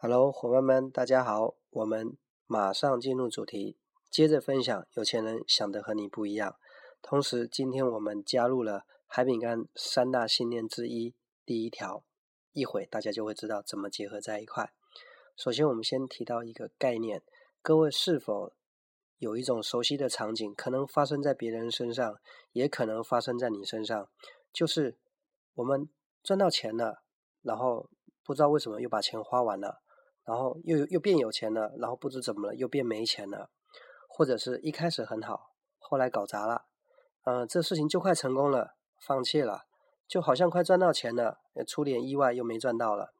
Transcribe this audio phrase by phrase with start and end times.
[0.00, 1.56] Hello，伙伴们，大家好！
[1.70, 2.16] 我们
[2.46, 3.76] 马上进入主题，
[4.08, 6.54] 接着分享有钱人想的和你不一样。
[7.02, 12.04] 同时，今天我们加入了海饼干三大信念之一，第一条，
[12.52, 14.72] 一会大家就会知道怎么结合在一块。
[15.36, 17.20] 首先，我们先提到一个概念，
[17.60, 18.52] 各位是否
[19.18, 22.20] 有一种熟悉的场景，可能发生在别人身上，
[22.52, 24.08] 也可能发生在你身上，
[24.52, 24.96] 就是
[25.54, 25.90] 我们
[26.22, 27.02] 赚到钱了，
[27.42, 27.90] 然后
[28.22, 29.80] 不知道为什么又把钱花完了。
[30.28, 33.48] 然后又又变有钱了，然后不知怎么了又变没钱了，
[34.06, 36.66] 或者是一开始很好，后来搞砸了，
[37.24, 39.64] 嗯，这事情就快成功了，放弃了，
[40.06, 43.14] 就好像快赚到钱了，出点意外又没赚到了。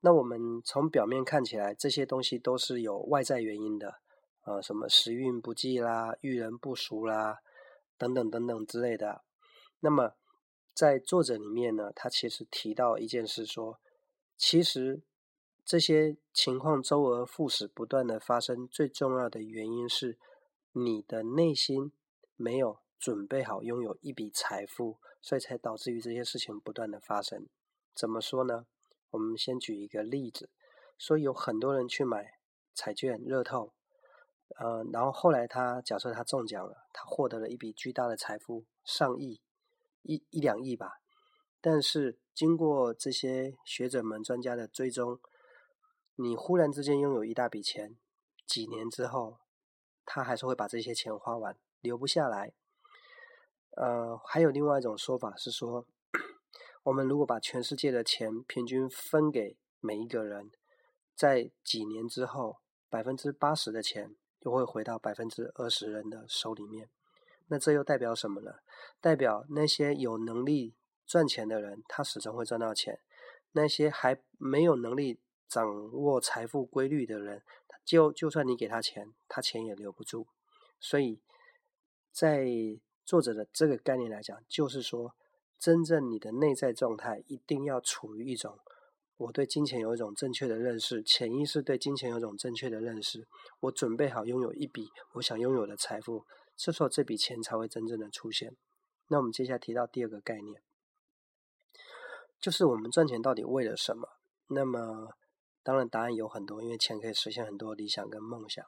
[0.00, 4.00] 那我们从表面看起来，这些东西都是有外在原因的，
[4.46, 7.38] 呃，什么时运不济啦，遇人不淑啦，
[7.96, 9.22] 等等等等之类的。
[9.78, 10.14] 那么
[10.74, 13.78] 在作者里面呢，他其实提到一件事，说
[14.36, 15.04] 其实。
[15.66, 20.16] 这些情况周而复始，不断的发生，最重要的原因是
[20.70, 21.90] 你的内心
[22.36, 27.48] 没有准备好拥有一笔财富，所以才导致于这些事情不断的发生。
[27.92, 28.66] 怎么说呢？
[29.10, 30.48] 我们先举一个例子，
[30.96, 32.38] 说有很多人去买
[32.72, 33.72] 彩券、热透，
[34.60, 39.40] 呃，然后后来他假设他中奖了，他获得了一笔巨大的财富，上亿、
[40.02, 41.00] 一一两亿吧。
[41.60, 45.18] 但是经过这些学者们、专家的追踪，
[46.18, 47.94] 你忽然之间拥有一大笔钱，
[48.46, 49.38] 几年之后，
[50.06, 52.54] 他还是会把这些钱花完，留不下来。
[53.72, 55.86] 呃，还有另外一种说法是说，
[56.84, 60.50] 我们如果把全世界的钱平均分给每一个人，
[61.14, 66.88] 在几年之后，百分之八十的钱又会回到百分之二十人的手里面。
[67.48, 68.54] 那这又代表什么呢？
[69.02, 72.94] 代表那些有能力赚钱的人，他始终会赚到钱；
[73.52, 75.20] 那些还没有能力。
[75.48, 77.42] 掌握财富规律的人，
[77.84, 80.26] 就就算你给他钱，他钱也留不住。
[80.80, 81.20] 所以，
[82.12, 82.46] 在
[83.04, 85.14] 作者的这个概念来讲，就是说，
[85.58, 88.58] 真正你的内在状态一定要处于一种，
[89.16, 93.26] 我对金钱有一种正确的认识，潜意识对金钱有一种正确的认识，
[93.60, 96.26] 我准备好拥有一笔我想拥有的财富，
[96.56, 98.56] 这时候这笔钱才会真正的出现。
[99.08, 100.60] 那我们接下来提到第二个概念，
[102.40, 104.08] 就是我们赚钱到底为了什么？
[104.48, 105.14] 那么。
[105.66, 108.64] 当然，答案有很多，因为钱可以实现很多理想跟梦想，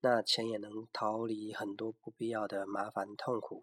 [0.00, 3.62] 那钱也能逃离很多不必要的麻烦痛苦。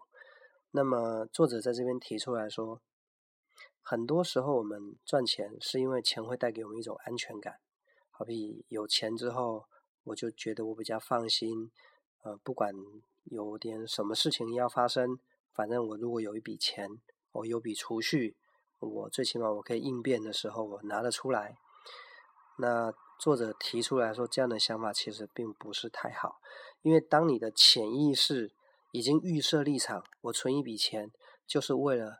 [0.70, 2.80] 那么，作者在这边提出来说，
[3.82, 7.60] 很多时候我们赚钱是因为钱会带给我们一种安全感，
[8.08, 9.66] 好比有钱之后，
[10.04, 11.70] 我就觉得我比较放心，
[12.22, 12.74] 呃，不管
[13.24, 15.18] 有点什么事情要发生，
[15.52, 16.88] 反正我如果有一笔钱，
[17.32, 18.38] 我有笔储蓄，
[18.78, 21.58] 我最起码我可以应变的时候，我拿得出来。
[22.60, 26.36] 那作者提出来说，这样的想法其实并不是太好，
[26.82, 28.52] 因为当你的潜意识
[28.92, 31.10] 已经预设立场，我存一笔钱
[31.46, 32.18] 就是为了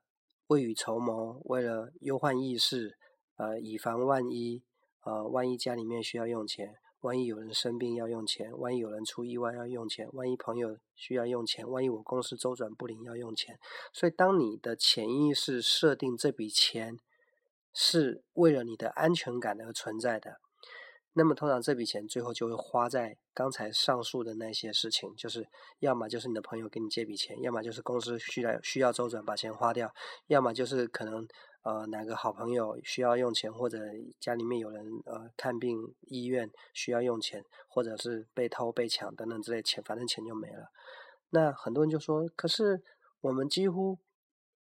[0.49, 2.97] 未雨绸缪，为了忧患意识，
[3.37, 4.63] 呃，以防万一，
[5.05, 13.59] 呃，万一家里面需要用钱，万一有人生病要用钱，万一有人出意外要用钱，万一朋友需要用钱，万一我公司周转不灵要用钱，
[13.93, 16.99] 所以当你的潜意识设定这笔钱。
[17.73, 20.41] 是为了你的安全感而存在的，
[21.13, 25.47] 那么通常这笔钱最后就会花在刚才上述的那些事情，就是
[25.79, 29.93] 要么就是你的朋友给你借笔钱，要么就是公司需要需要周转把钱花掉，
[30.27, 31.27] 要么就是可能
[31.63, 33.79] 呃哪个好朋友需要用钱，或者
[34.19, 40.71] 家里面有人呃看病医院需要用钱，或者是被偷被抢等等之类钱，反正钱就没了。
[41.31, 42.83] 那很多人就说，可是
[43.21, 43.99] 我们几乎。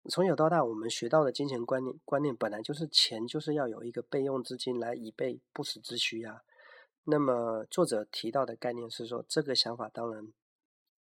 [0.07, 6.41] 从小到大，我们学到的金钱观念观念本来就是钱就是要有一个备用资金来以备不时之需啊。
[7.03, 10.31] 那么作者提到的概念是说，这个想法当然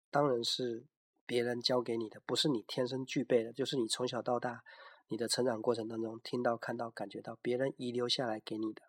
[0.09, 0.83] 当然是
[1.25, 4.63] 别人教给你的，不是你天生具备的，就是你从小到大
[5.09, 8.81] 你的成长过程当中听到、看到、感觉到别人遗留下来给你的。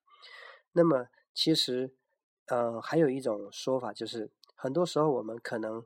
[0.72, 1.94] 那么其实，
[2.46, 5.84] 呃，还有一种说法就是，很多时候我们可能。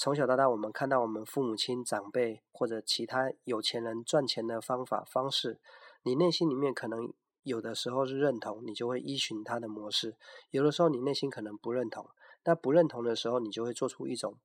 [0.00, 5.58] 从小到大，我们看到我们父母亲、长辈或者其他有钱人赚钱的方法方式，
[6.04, 7.12] 你内心里面可能
[7.42, 10.12] 有的时候是认同，你就会依循他的模式；
[10.52, 12.08] 有的时候你内心可能不认同。
[12.44, 14.36] 那不认同的时候，你就会做出一种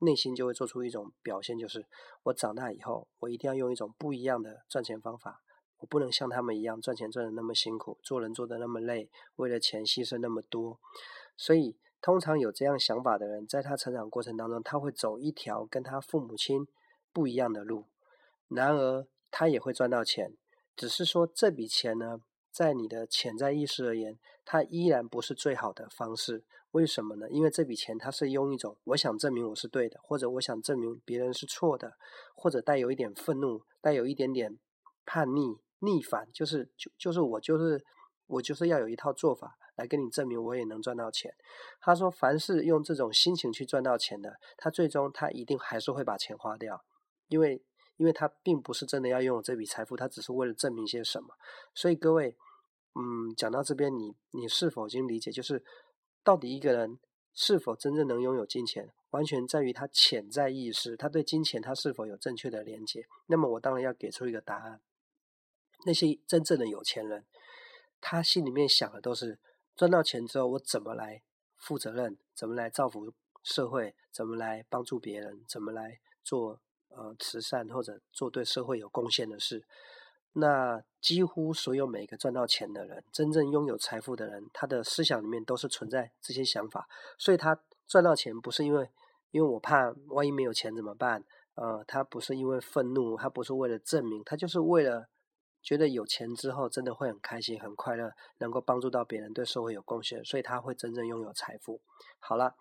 [0.00, 1.86] 内心就会做出一种表现，就是
[2.24, 5.40] 我长大以后，我一定要用一种不一样的赚钱方法，
[5.78, 10.78] 我不能像他们一样赚钱赚的那么辛苦，做人做的那么累，为了钱牺牲那么多，
[11.34, 11.78] 所以。
[12.00, 16.66] 通常有这样想法的人，在他成长过程当中，他会走一条跟他父母亲
[17.12, 17.86] 不一样的路。
[18.48, 20.32] 然而，他也会赚到钱，
[20.76, 26.44] 只是说这笔钱呢，在你的潜在意识而言，它依然不是最好的方式。
[26.70, 27.28] 为什么呢？
[27.30, 31.94] 因为这笔钱它是用一种我想证明我是对的，或者我想证明别人是错的，
[32.34, 34.58] 或者带有一点愤怒，带有一点点
[35.04, 37.84] 叛逆、逆反，就是就就是我就是
[38.26, 41.34] 我就是要有一套做法来跟你证明我也能赚到钱。
[41.80, 46.84] 他说，凡是用这种心情去赚到钱的，他最终他一定还是会把钱花掉，
[47.28, 47.62] 因为
[47.96, 51.28] 因为他并不是真的要拥有这笔财富，他只是为了证明些什么。
[51.74, 52.36] 所以各位，
[52.94, 55.30] 嗯，讲到这边，你你是否已经理解？
[55.30, 55.64] 就是。
[56.24, 56.98] 到底一个人
[57.32, 63.06] 是否真正能拥有金钱，完全在于他潜在意识，他对金钱他是否有正确的连接。
[63.28, 64.82] 那么我当然要给出一个答案：
[65.86, 67.24] 那些真正的有钱人，
[67.98, 69.38] 他心里面想的都是
[69.78, 71.22] 赚到钱之后我怎么来
[71.56, 73.14] 负责任，怎么来造福
[73.44, 79.64] 社会，怎么来帮助别人，怎么来做呃慈善或者做对社会有贡献的事。
[80.32, 86.88] 那几乎所有每一个赚到钱的人，真正拥有财富的人，他的思想里面都是存在这些想法。
[87.16, 88.90] 所以他赚到钱不是因为，
[89.30, 91.24] 因为我怕万一没有钱怎么办？
[91.54, 95.08] 呃，他不是因为愤怒，他不是为了证明，他就是为了
[95.68, 101.82] 觉得有钱之后真的会很开心、很快乐，能够帮助到别人，对社会有贡献，所以他会真正拥有财富。
[102.18, 102.54] 好了，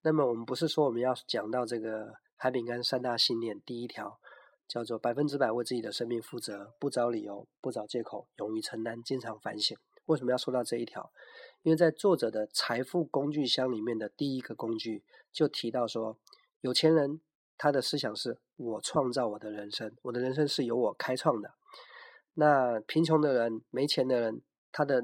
[0.00, 4.18] 那么我们不是说我们要讲到这个海饼干三大信念第一条。
[4.66, 9.76] 叫做百分之百为自己的生命负责，不找理由，不找借口，勇于承担，经常反省。
[10.04, 11.10] 为什么要说到这一条？
[11.62, 15.02] 因为在作者的财富工具箱里面的第一个工具
[15.32, 16.16] 就提到说，
[16.60, 17.20] 有钱人
[17.58, 21.52] 他的思想是我创造我的人生，我的人生是由我开创的。
[22.34, 24.40] 那贫穷的人、没钱的人，
[24.72, 25.02] 他的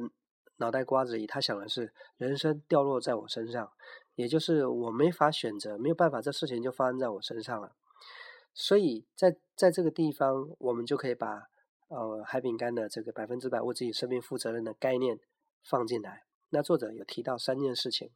[0.56, 3.72] 脑袋瓜子里他想的是人生掉落在我身上，
[4.14, 7.72] 也就是我没法选择，没有办法，这事情就发生在我身上了。
[8.54, 11.48] 所以在在这个地方，我们就可以把
[11.88, 15.20] 呃海饼干的这个百分之百为自己生命负责任的概念
[15.62, 16.24] 放进来。
[16.50, 18.10] 那作者有提到三件事情，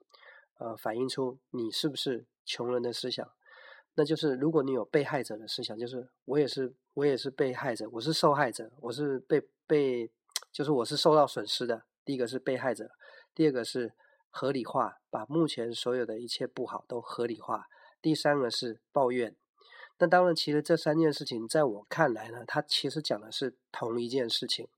[0.59, 3.29] 呃，反映出你是不是穷人的思想。
[3.97, 10.11] 那就是如果你有被害者的思想，就是我也是我也是被害者，我是受害者，我是被被
[10.52, 11.85] 就是我是受到损失的。
[12.05, 12.91] 第一个是被害者，
[13.35, 13.94] 第二个是
[14.29, 17.69] 合理化，把目前所有的一切不好都合理化。
[18.02, 19.35] 第三个是抱怨。
[19.99, 24.69] 那当然，其实这三件事情在我看来呢，它其实讲的是同一件事情，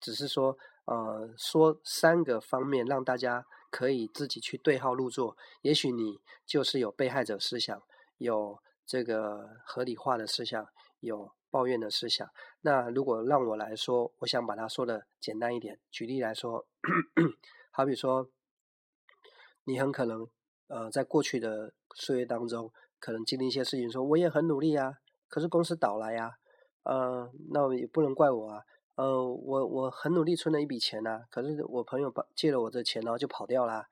[0.00, 5.36] 只是说，呃，说三个方面让大家可以自己去对号入座。
[5.62, 7.82] 也许你就是有被害者思想，
[8.18, 10.64] 有这个合理化的思想，
[11.00, 12.28] 有抱怨的思想。
[12.62, 15.78] 那如果让我来说，我想把它说的简单一点。
[15.88, 16.66] 举例来说，
[17.70, 18.28] 好比说，
[19.62, 20.26] 你很可能，
[20.66, 22.72] 呃，在过去的岁月当中。
[22.98, 24.94] 可能经历一些事情，说我也很努力啊，
[25.28, 26.38] 可是公司倒了呀，
[26.82, 28.64] 呃，那也不能怪我啊，
[28.96, 33.86] 呃，我我很努力存了一笔钱呐，可是我朋友把借了我的钱，然后就跑掉了，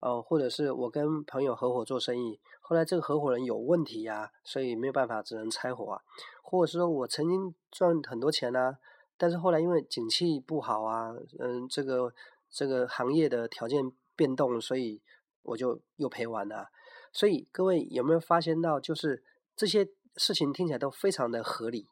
[0.00, 6.02] 呃，或者是我跟朋友合伙做生意，后来这个合伙人有问题呀，所以没有办法，只能拆伙啊，
[6.42, 8.76] 或者是说我曾经赚很多钱呐，
[9.16, 12.14] 但是后来因为景气不好啊，嗯，这个
[12.48, 15.00] 这个行业的条件变动，所以
[15.42, 16.68] 我就又赔完了。
[17.12, 19.24] 所以各位有没有发现到，就是
[19.56, 21.88] 这些事情听起来都非常的合理，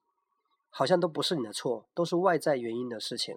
[0.71, 3.37] 好像都不是你的错，都是外在原因的事情。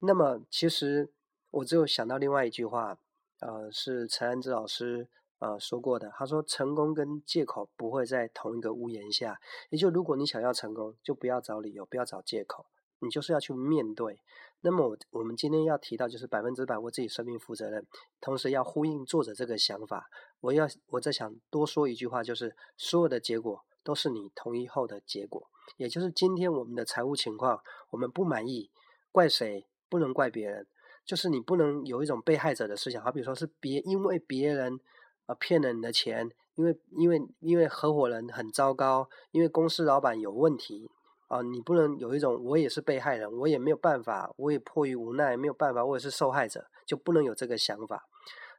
[0.00, 1.10] 那么其实
[1.50, 2.98] 我只有想到另外一句话，
[3.46, 5.06] 呃，是陈安之老师
[5.38, 9.38] 呃说过的，他说成功跟借口不会在同一个屋檐下。
[9.68, 12.64] 也就如果你想要成功，就不要找理由，不要找借口，
[13.00, 14.18] 你就是要去面对。
[14.62, 17.86] 那么我我们今天要提到就是百分之百为自己生命负责任，
[18.18, 20.08] 同时要呼应作者这个想法。
[20.40, 27.60] 我要我在想多说一句话，就是所有的结果都是你同意后的结果，也就是今天我们的财务情况
[27.90, 28.70] 我们不满意，
[29.12, 29.68] 怪谁？
[29.90, 30.66] 不能怪别人，
[31.04, 34.78] 就是你不能有一种被害者的思想，好比说是别因为别人
[35.26, 40.90] 啊骗了你的钱，因为因为因为合伙人很糟糕，因为公司老板有问题。
[41.26, 48.06] 啊，你不能有一种我也是被害人，我也没有办法，我也迫于无奈没有办法，我也是受害者，就不能有这个想法，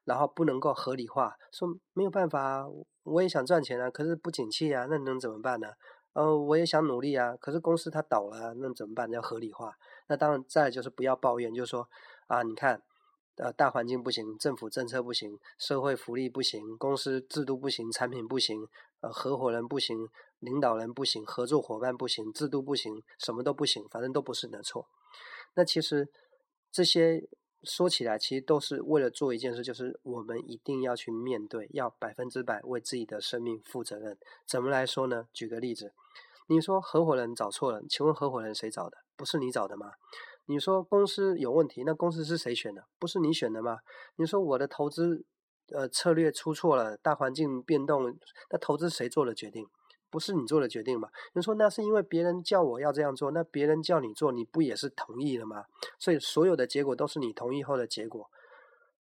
[0.04, 2.68] 然后不能够合理化，说没有办法，
[3.04, 5.70] 我也想赚钱啊，可是不景气啊，那能怎么办呢？
[6.14, 9.10] 呃，我也想努力啊，可是公司它倒了，那怎么办？
[9.12, 9.78] 要合理化。
[10.08, 11.88] 那当然，再就是不要抱怨，就是说
[12.28, 12.82] 啊，你看。
[13.38, 18.66] 呃，大环境不行，政府政策不行，社会福利不行，公司制度不行，产品不行，
[19.02, 20.08] 呃，合伙人不行，
[20.40, 24.88] 领导人不行，合作伙伴不行，制度不行，什么都不行，反正都不是你的错。
[25.56, 26.08] 那其实
[26.72, 27.28] 这些
[27.64, 34.18] 说起来，其实都是为了做一件事，就是我们一定要去面对，要百分之百为自己的生命负责任。
[34.48, 35.28] 怎么来说呢？
[35.34, 35.92] 举个例子，
[36.48, 39.00] 你说合伙人找错了，请问合伙人谁找的？
[39.18, 39.92] 不是你找的吗？
[40.48, 42.86] 你说公司有问题，那公司是谁选的？
[43.00, 43.80] 不是你选的吗？
[44.18, 45.26] 你说我的投资
[45.74, 48.18] 呃策略出错了，大环境变动，
[48.52, 49.68] 那投资谁做的决定？
[50.12, 51.10] 不是你做的决定吗？
[51.34, 55.66] 你说那是因为别人叫我要这样做，那别人叫你做，你不也是同意了吗？
[56.00, 58.30] 所以所有的结果都是你同意后的结果，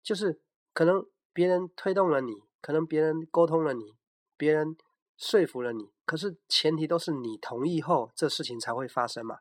[0.02, 0.40] 就是
[0.72, 3.94] 可能别人推动了你，可能别人沟通了你，
[4.36, 4.76] 别人
[5.16, 9.36] 说服了你，可是前提都是你同意后，这事情才会发生嘛。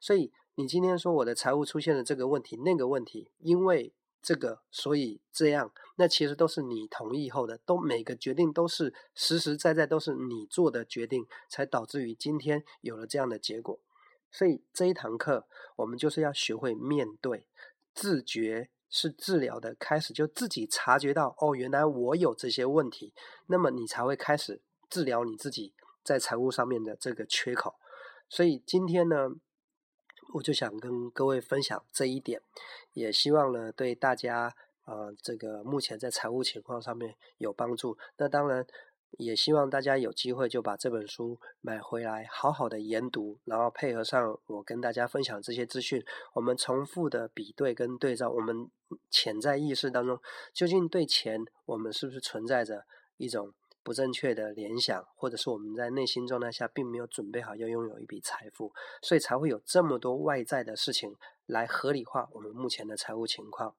[0.00, 3.94] 所以你今天说我的财务出现了这个问题、那个问题，因为。
[4.20, 13.78] 这个，所以这样，那其实都是你同意后的，都每个决定都是实实在在都是你做的决定，才导致于今天有了这样的结果。
[14.32, 15.46] 所以这一堂课，
[15.76, 17.46] 我们就是要学会面对，
[17.94, 23.14] 自觉是治疗的开始，就自己察觉到哦，原来我有这些问题，
[23.46, 24.60] 那么你才会开始
[24.90, 25.72] 治疗你自己
[26.02, 27.76] 在财务上面的这个缺口。
[28.28, 29.36] 所以今天呢。
[30.34, 32.40] 我就想跟各位分享这一点，
[32.92, 34.54] 也希望呢对大家
[34.84, 37.96] 呃这个目前在财务情况上面有帮助。
[38.18, 38.66] 那当然
[39.12, 46.04] 也希望大家有机会就把这本书买回来，好好的研读，然后配合上我跟大家分享这些资讯，
[46.34, 48.70] 我们重复的比对跟对照，我们
[49.10, 50.20] 潜在意识当中
[50.52, 52.84] 究竟对钱我们是不是存在着
[53.16, 53.54] 一种。
[53.88, 61.16] 不正确的联想，或者是我们在内心状态下并没有准备好要拥有一笔财富，所以才会有这么多外在的事情
[61.46, 63.74] 来合理化我们目前的财务情况。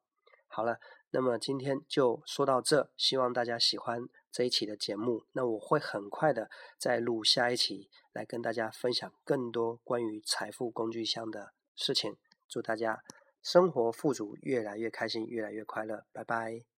[0.48, 0.80] 好了，
[1.12, 5.26] 那么今天就说到这，希望大家喜欢这一期的节目。
[5.34, 6.50] 那我会很快的
[6.80, 12.18] 再录下一期，来跟大家分享更多关于财富工具箱的事情。
[12.48, 13.04] 祝大家
[13.44, 16.06] 生活富足，越来越开心，越来越快乐。
[16.12, 16.69] 拜拜。